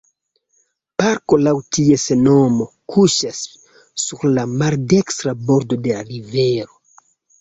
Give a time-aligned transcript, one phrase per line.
[1.01, 3.41] Parko laŭ ties nomo kuŝas
[4.05, 6.79] sur la maldekstra bordo de la rivero.